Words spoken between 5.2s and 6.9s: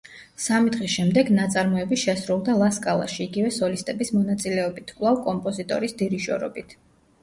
კომპოზიტორის დირიჟორობით.